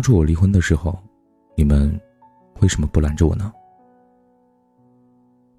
[0.00, 0.98] 当初我离婚的时候，
[1.54, 2.00] 你们
[2.62, 3.52] 为什么不拦着我呢？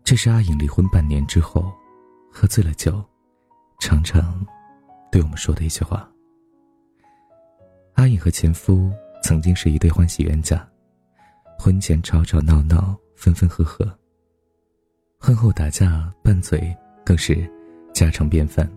[0.04, 1.71] 这是阿颖离婚半年之后，
[2.32, 3.05] 喝醉了酒，
[3.80, 4.44] 常常
[5.12, 6.09] 对我们说的一句话。
[7.94, 8.91] 阿颖和前夫
[9.22, 10.68] 曾经是一对欢喜冤家，
[11.60, 13.88] 婚前吵吵闹闹，分分合合。
[15.20, 17.48] 婚后打架拌嘴，更是
[17.94, 18.67] 家常便饭。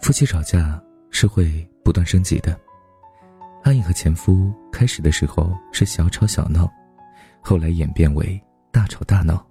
[0.00, 0.80] 夫妻吵架
[1.10, 2.56] 是会不断升级的。
[3.64, 6.70] 阿颖和前夫开始的时候是小吵小闹，
[7.40, 8.42] 后来演变为。
[8.72, 9.46] 大吵大闹。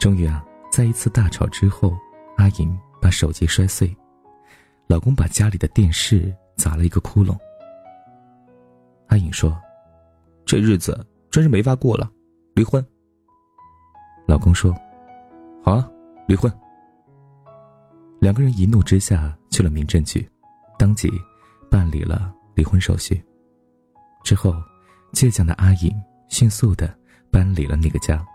[0.00, 1.94] 终于啊，在一次大吵之后，
[2.38, 3.94] 阿颖把手机摔碎，
[4.86, 7.36] 老公把家里的电视砸了一个窟窿。
[9.08, 9.54] 阿颖说
[10.46, 12.10] ：“这日子真是没法过了，
[12.54, 12.82] 离婚。”
[14.26, 14.74] 老公说
[15.62, 15.86] ：“好啊，
[16.26, 16.50] 离婚。”
[18.18, 20.26] 两个人一怒之下去了民政局，
[20.78, 21.12] 当即
[21.70, 23.20] 办理了离婚手续。
[24.22, 24.54] 之后，
[25.14, 25.90] 倔强的阿颖
[26.28, 27.00] 迅速的。
[27.32, 28.26] 搬离了那个家。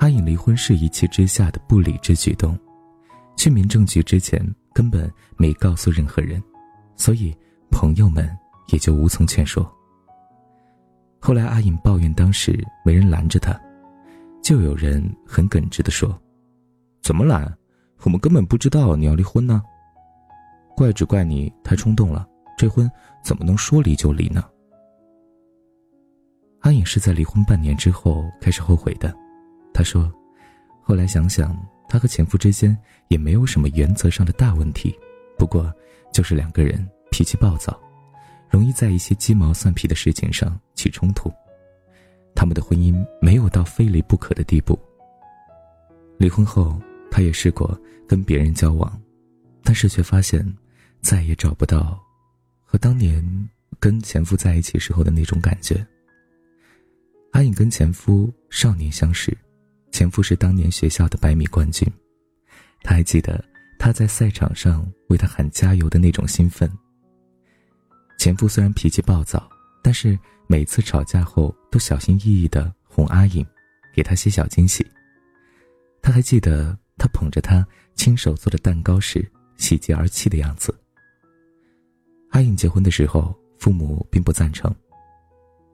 [0.00, 2.58] 阿颖离婚是一气之下的不理智举动，
[3.36, 6.42] 去民政局之前根本没告诉任何人，
[6.96, 7.32] 所以
[7.70, 8.28] 朋友们
[8.72, 9.64] 也就无从劝说。
[11.20, 13.56] 后来阿颖抱怨当时没人拦着她，
[14.42, 16.20] 就有人很耿直的说
[17.04, 17.56] ：“怎么拦？
[18.02, 19.62] 我们根本不知道你要离婚呢。
[20.76, 22.28] 怪只怪你太冲动了，
[22.58, 22.90] 这婚
[23.22, 24.44] 怎么能说离就离呢？”
[26.60, 29.14] 阿颖是在离婚半年之后开始后悔的，
[29.72, 30.12] 她说
[30.82, 31.56] ：“后来想想，
[31.88, 34.94] 她和前夫之间也没有什么原则上的大问题，
[35.38, 35.72] 不过
[36.12, 37.78] 就是两个人脾气暴躁，
[38.50, 41.32] 容易在一些鸡毛蒜皮的事情上起冲突。
[42.34, 44.78] 他们的婚姻没有到非离不可的地步。
[46.18, 46.76] 离婚后，
[47.10, 49.00] 她也试过跟别人交往，
[49.62, 50.44] 但是却发现
[51.00, 51.98] 再也找不到
[52.70, 53.24] 和当年
[53.80, 55.84] 跟前夫在一起时候的那种感觉。”
[57.32, 59.34] 阿颖跟前夫少年相识，
[59.90, 61.90] 前夫是当年学校的百米冠军，
[62.82, 63.42] 他还记得
[63.78, 66.70] 他在赛场上为他喊加油的那种兴奋。
[68.18, 69.48] 前夫虽然脾气暴躁，
[69.82, 73.46] 但是每次吵架后都小心翼翼的哄阿颖，
[73.94, 74.84] 给她些小惊喜。
[76.02, 80.74] 他还记得他捧着她亲手做的蛋糕时喜极而泣的样子。
[82.30, 84.74] 阿颖结婚的时候，父母并不赞成，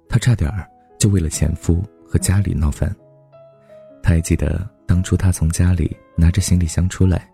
[0.09, 0.69] 她差点儿。
[0.97, 2.89] 就为了前夫和家里闹翻。
[4.03, 7.31] 她还记得当初她从家里拿着行李箱出来，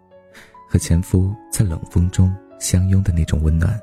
[0.68, 3.80] 和前夫在冷风中相拥的那种温暖。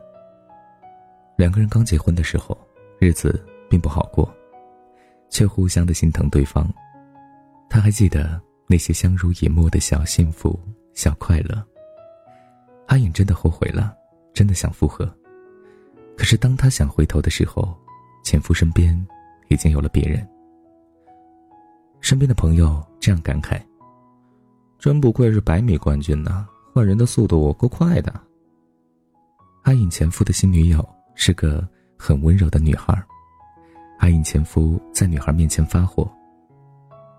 [1.37, 2.57] 两个人刚结婚的时候，
[2.99, 4.29] 日子并不好过，
[5.29, 6.69] 却互相的心疼对方。
[7.69, 10.59] 他还记得那些相濡以沫的小幸福、
[10.93, 11.65] 小快乐。
[12.87, 13.95] 阿颖真的后悔了，
[14.33, 15.09] 真的想复合。
[16.17, 17.78] 可是当他想回头的时候，
[18.23, 19.07] 前夫身边。
[19.50, 20.28] 已经有了别人。
[22.01, 23.57] 身边的朋友这样感慨
[24.77, 28.13] ：“真不愧是百米冠军呐，换人的速度够快的。”
[29.63, 30.85] 阿颖前夫的新女友
[31.16, 31.66] 是个
[31.97, 32.94] 很温柔的女孩，
[34.00, 36.06] 阿颖前夫在女孩面前发火，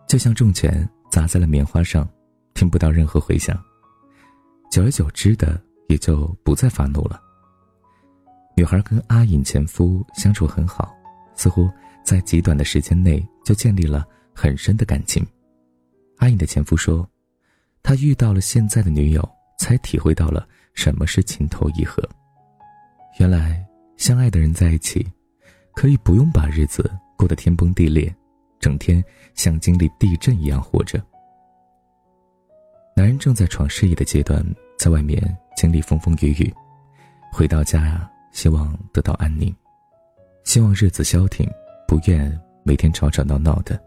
[0.06, 2.06] 就像重拳砸在了棉花上，
[2.52, 3.58] 听不到任何回响。
[4.70, 5.58] 久而久之的，
[5.88, 7.18] 也就不再发怒了。
[8.58, 10.92] 女孩跟阿颖前夫相处很好，
[11.36, 11.70] 似乎。
[12.02, 14.04] 在极短的时间内就建立了
[14.34, 15.24] 很深的感情。
[16.16, 17.06] 阿颖的前夫说
[17.84, 19.22] ：“他遇到了现在的女友，
[19.58, 22.02] 才体会到了什么是情投意合。
[23.20, 23.62] 原来
[23.98, 25.06] 相爱的人在一起，
[25.74, 28.12] 可以不用把日子过得天崩地裂，
[28.58, 29.04] 整天
[29.34, 30.98] 像经历地震一样活着。
[32.96, 34.42] 男人正在闯事业的阶段，
[34.78, 35.22] 在外面
[35.54, 36.52] 经历风风雨雨，
[37.30, 39.52] 回到家呀，希望得到安宁，
[40.44, 41.44] 希望日子消停。”
[41.88, 43.82] 不愿每天吵吵闹闹的，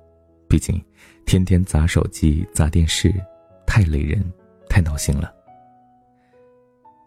[0.49, 0.83] 毕竟
[1.25, 3.13] 天天砸手机、砸电视，
[3.65, 4.21] 太累人，
[4.67, 5.31] 太闹心了。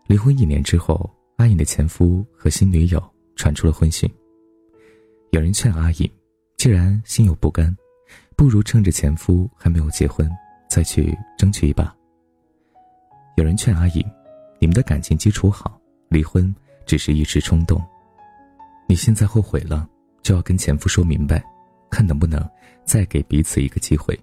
[0.06, 3.02] 离婚一年之后，阿颖的前夫和新女友
[3.34, 4.08] 传出了婚讯。
[5.32, 6.10] 有人劝阿颖，
[6.56, 7.76] 既然心有不甘，
[8.36, 10.30] 不如趁着前夫还没有结婚，
[10.70, 11.94] 再去争取一把。
[13.36, 14.10] 有人劝阿颖，
[14.60, 16.54] 你们的感情基础好，离婚
[16.86, 17.82] 只是一时冲动，
[18.86, 19.88] 你现在后悔了。
[20.22, 21.44] 就要跟前夫说明白，
[21.90, 22.42] 看能不能
[22.82, 24.18] 再给彼此一个机会。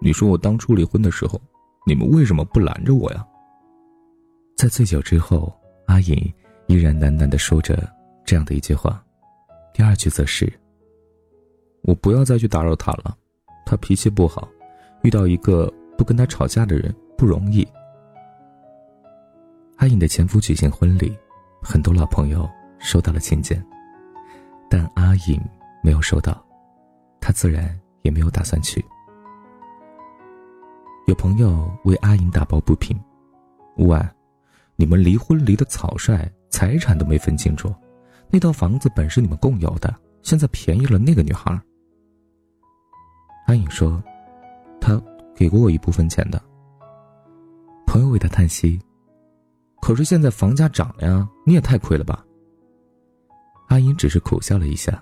[0.00, 1.40] 你说我当初离婚的时候，
[1.86, 3.24] 你们为什么不拦着我呀？
[4.56, 5.56] 在醉酒之后，
[5.86, 6.16] 阿颖
[6.66, 7.88] 依然喃喃的说着
[8.24, 9.00] 这样的一句话，
[9.72, 10.52] 第二句则是
[11.86, 13.16] ：“我不要再去打扰他了，
[13.64, 14.48] 他脾气不好，
[15.02, 17.64] 遇到一个不跟他吵架的人不容易。”
[19.86, 21.16] 阿颖的前夫举行婚礼，
[21.62, 22.50] 很多老朋友
[22.80, 23.64] 收到了请柬，
[24.68, 25.40] 但阿颖
[25.80, 26.44] 没有收到，
[27.20, 28.84] 她自然也没有打算去。
[31.06, 33.00] 有朋友为阿颖打抱不平
[33.78, 33.96] ：“喂，
[34.74, 37.72] 你们离婚离得草率，财产都没分清楚，
[38.28, 41.56] 那套房子本是你们共有的，现在便宜了那个女孩。”
[43.46, 44.02] 阿颖说
[44.82, 45.00] ：“他
[45.32, 46.42] 给过我一部分钱的。”
[47.86, 48.80] 朋友为他叹息
[49.86, 52.26] ：“可是现在房价涨了呀，你也太亏了吧。”
[53.70, 55.00] 阿颖只是苦笑了一下。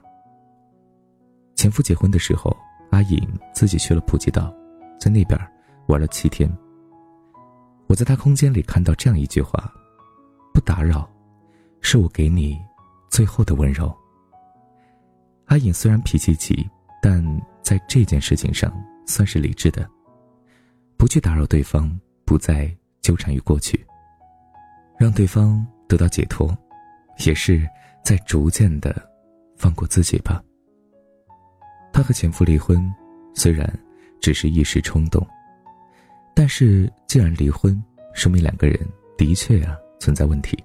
[1.54, 2.54] 前夫结婚的时候，
[2.90, 3.18] 阿颖
[3.54, 4.54] 自己去了普吉岛，
[5.00, 5.40] 在那边。
[5.86, 6.50] 玩了七天。
[7.86, 9.72] 我在他空间里看到这样一句话
[10.52, 11.10] ：“不打扰，
[11.80, 12.60] 是我给你
[13.10, 13.90] 最后的温柔。”
[15.48, 16.68] 阿颖虽然脾气急，
[17.00, 17.24] 但
[17.62, 18.70] 在这件事情上
[19.06, 19.88] 算是理智的，
[20.98, 22.70] 不去打扰对方，不再
[23.00, 23.82] 纠缠于过去，
[24.98, 26.56] 让对方得到解脱，
[27.26, 27.68] 也是
[28.04, 28.94] 在逐渐的
[29.56, 30.42] 放过自己吧。
[31.92, 32.92] 他和前夫离婚，
[33.34, 33.72] 虽然
[34.20, 35.24] 只是一时冲动。
[36.36, 37.80] 但是，既然离婚，
[38.12, 38.76] 说明两个人
[39.16, 40.58] 的确啊存在问题。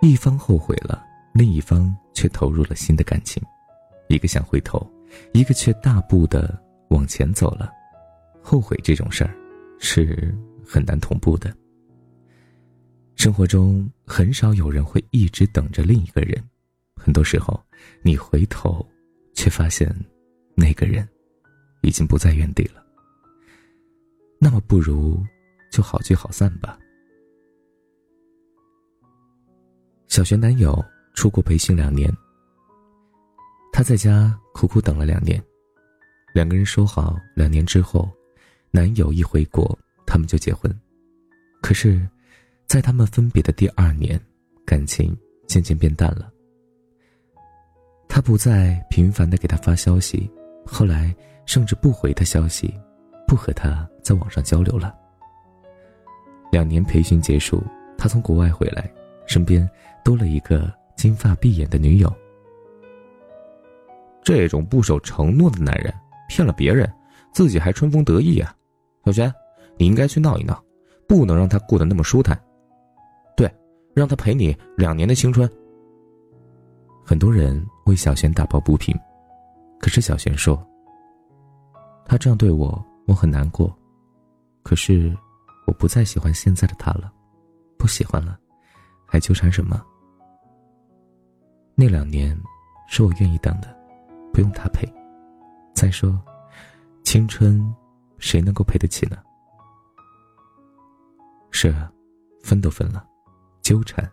[0.00, 3.42] 一方后悔了，另一方却投入了新的感情，
[4.06, 4.88] 一个想回头，
[5.32, 6.56] 一个却大步的
[6.90, 7.72] 往前走了。
[8.40, 9.34] 后悔这种事儿，
[9.80, 10.32] 是
[10.64, 11.52] 很难同步的。
[13.16, 16.42] 生活中很少有人会一直等着另一个人，
[16.94, 17.58] 很多时候，
[18.02, 18.86] 你回头，
[19.34, 19.94] 却发现，
[20.54, 21.08] 那个人，
[21.82, 22.84] 已经不在原地了。
[24.38, 25.24] 那么不如
[25.70, 26.78] 就好聚好散吧。
[30.08, 30.84] 小学男友
[31.14, 32.14] 出国培训两年，
[33.72, 35.42] 他在家苦苦等了两年，
[36.34, 38.10] 两个人说好两年之后，
[38.70, 40.70] 男友一回国，他们就结婚。
[41.62, 42.06] 可是，
[42.66, 44.20] 在他们分别的第二年，
[44.64, 45.16] 感情
[45.46, 46.30] 渐渐变淡了。
[48.08, 50.30] 他不再频繁的给他发消息，
[50.64, 51.14] 后来
[51.46, 52.72] 甚至不回他消息。
[53.26, 54.94] 不和他在网上交流了。
[56.52, 57.60] 两年培训结束，
[57.96, 58.88] 他从国外回来，
[59.26, 59.68] 身边
[60.04, 62.12] 多了一个金发碧眼的女友。
[64.22, 65.92] 这种不守承诺的男人，
[66.28, 66.88] 骗了别人，
[67.32, 68.54] 自己还春风得意啊！
[69.06, 69.34] 小轩，
[69.78, 70.62] 你应该去闹一闹，
[71.08, 72.38] 不能让他过得那么舒坦。
[73.94, 75.48] 让他陪你两年的青春。
[77.04, 78.94] 很多人为小璇打抱不平，
[79.78, 80.62] 可是小璇说
[82.04, 83.70] ：“他这样对我。”我很难过，
[84.62, 85.14] 可是
[85.66, 87.12] 我不再喜欢现在的他了，
[87.76, 88.40] 不喜欢了，
[89.04, 89.84] 还纠缠什么？
[91.74, 92.34] 那两年
[92.88, 93.76] 是我愿意等的，
[94.32, 94.90] 不用他陪。
[95.74, 96.18] 再说，
[97.02, 97.62] 青春
[98.16, 99.18] 谁能够赔得起呢？
[101.50, 101.92] 是啊，
[102.42, 103.06] 分都分了，
[103.64, 104.08] 纠缠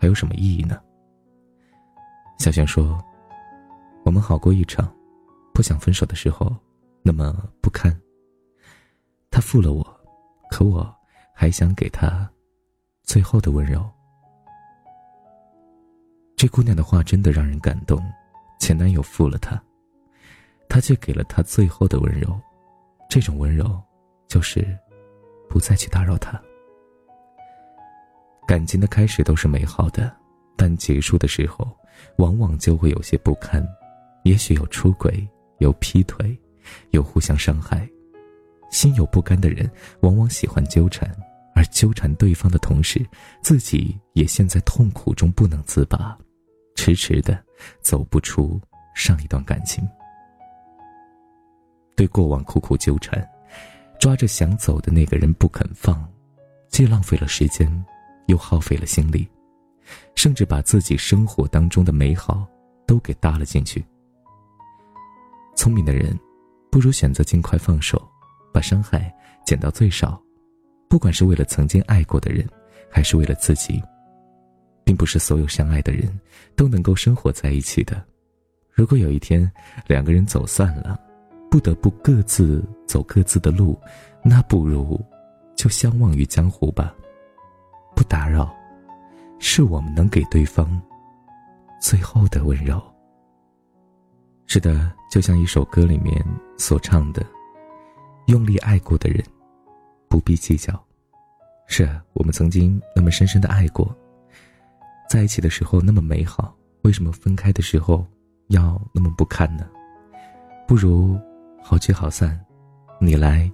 [0.00, 0.80] 还有什么意义呢？
[2.38, 2.98] 小轩说
[4.04, 4.90] ：“我们好过一场，
[5.52, 6.54] 不想分手的时候
[7.02, 7.94] 那么不堪。”
[9.30, 10.00] 他负了我，
[10.50, 10.92] 可我
[11.34, 12.28] 还想给他
[13.02, 13.86] 最后的温柔。
[16.34, 18.02] 这姑娘的话真的让人感动。
[18.58, 19.62] 前男友负了她，
[20.68, 22.40] 她却给了他最后的温柔。
[23.08, 23.80] 这种温柔，
[24.26, 24.76] 就是
[25.48, 26.40] 不再去打扰他。
[28.46, 30.14] 感情的开始都是美好的，
[30.56, 31.76] 但结束的时候，
[32.18, 33.66] 往往就会有些不堪。
[34.22, 35.26] 也许有出轨，
[35.58, 36.38] 有劈腿，
[36.90, 37.88] 有互相伤害。
[38.70, 41.10] 心有不甘的人，往往喜欢纠缠，
[41.54, 43.04] 而纠缠对方的同时，
[43.40, 46.16] 自己也陷在痛苦中不能自拔，
[46.76, 47.40] 迟迟的
[47.80, 48.60] 走不出
[48.94, 49.88] 上一段感情。
[51.96, 53.28] 对过往苦苦纠缠，
[53.98, 56.06] 抓着想走的那个人不肯放，
[56.68, 57.66] 既浪费了时间，
[58.26, 59.28] 又耗费了心力，
[60.14, 62.46] 甚至把自己生活当中的美好
[62.86, 63.84] 都给搭了进去。
[65.56, 66.18] 聪明的人，
[66.70, 68.00] 不如选择尽快放手。
[68.52, 69.14] 把伤害
[69.44, 70.18] 减到最少，
[70.88, 72.48] 不管是为了曾经爱过的人，
[72.90, 73.82] 还是为了自己，
[74.82, 76.18] 并不是所有相爱的人
[76.56, 78.02] 都能够生活在一起的。
[78.72, 79.52] 如果有一天
[79.86, 80.98] 两个人走散了，
[81.50, 83.78] 不得不各自走各自的路，
[84.24, 84.98] 那不如
[85.54, 86.94] 就相忘于江湖吧。
[88.06, 88.54] 打扰，
[89.38, 90.80] 是我们能给对方
[91.80, 92.82] 最后的温柔。
[94.46, 96.24] 是的，就像一首歌里面
[96.56, 97.24] 所唱的。
[98.26, 99.24] 用力爱过的人，
[100.08, 100.72] 不必计较。
[101.68, 103.94] 是啊，我们曾经那么深深的爱过，
[105.08, 108.04] 在一起的时候那么美好，为什么分开的时候
[108.48, 109.68] 要那么不堪呢？
[110.66, 111.16] 不如
[111.62, 112.44] 好聚好散，
[113.00, 113.48] 你来，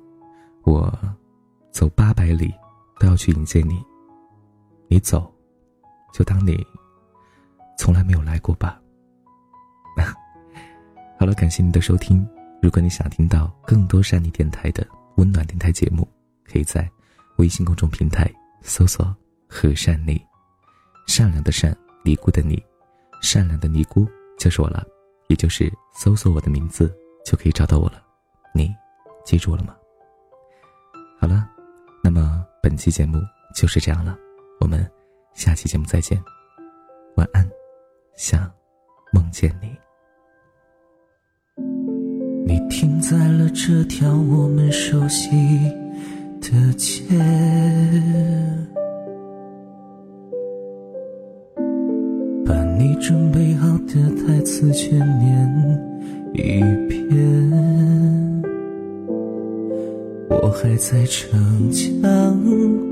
[0.62, 0.90] 我
[1.71, 2.50] 走八百里
[2.99, 3.75] 都要去迎接你；
[4.93, 5.33] 你走，
[6.13, 6.55] 就当你
[7.79, 8.79] 从来没有来过吧。
[11.19, 12.29] 好了，感谢您的收听。
[12.61, 16.07] 如果你想听到更多善妮电台的温暖电台节目，
[16.45, 16.87] 可以在
[17.39, 18.31] 微信公众平台
[18.61, 19.17] 搜索
[19.49, 20.23] “和善妮”，
[21.09, 22.63] 善良的善，尼姑的尼，
[23.23, 24.07] 善良的尼姑
[24.39, 24.85] 就是我了，
[25.29, 26.95] 也就是搜索我的名字
[27.25, 28.05] 就可以找到我了。
[28.55, 28.71] 你
[29.25, 29.75] 记住了吗？
[31.19, 31.49] 好了，
[32.05, 33.19] 那么本期节目
[33.55, 34.19] 就是这样了，
[34.62, 34.88] 我们
[35.35, 36.16] 下期节目再见，
[37.16, 37.45] 晚安，
[38.14, 38.49] 想
[39.12, 39.76] 梦见你。
[42.47, 45.28] 你停在了这条我们熟悉
[46.40, 47.02] 的街，
[52.47, 55.45] 把你准备好的台词全念
[56.35, 57.02] 一遍。
[60.31, 62.92] 我还在逞强，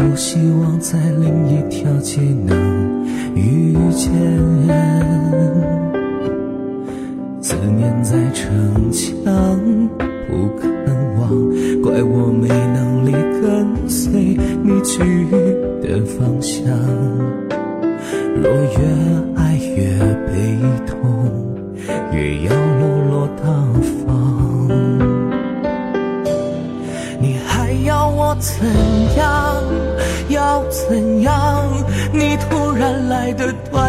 [0.00, 3.04] 多希望在另一条街能
[3.34, 4.10] 遇见，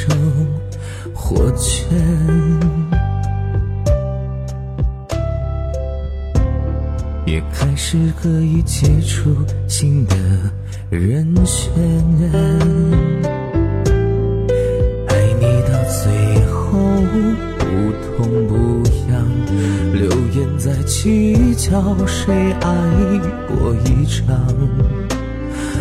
[0.00, 0.16] 生
[1.12, 1.86] 活圈，
[7.26, 9.30] 也开始可以接触
[9.68, 10.16] 新的
[10.88, 11.70] 人选。
[15.08, 16.00] 爱你到最
[16.46, 16.78] 后
[17.58, 17.66] 不
[18.06, 18.54] 痛不
[19.10, 19.12] 痒，
[19.92, 22.66] 流言在计较谁爱
[23.46, 24.26] 过一场。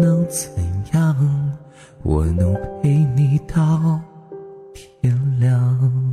[0.00, 0.50] 能怎
[0.94, 1.58] 样
[2.02, 4.00] 我能陪你到
[4.72, 6.09] 天亮。